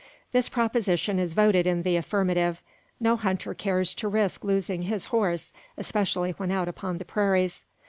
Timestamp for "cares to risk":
3.53-4.43